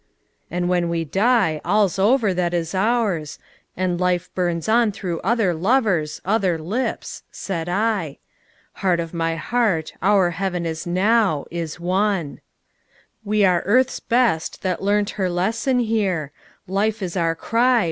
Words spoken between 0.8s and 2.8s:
we die All's over that is